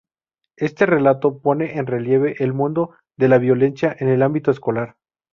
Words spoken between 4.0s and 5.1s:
el ámbito escolar.